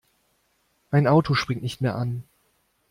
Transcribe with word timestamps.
Mein 0.89 1.05
Auto 1.05 1.35
springt 1.35 1.61
nicht 1.61 1.79
mehr 1.81 1.93
an. 1.95 2.23